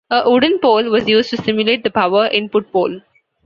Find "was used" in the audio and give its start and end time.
0.89-1.29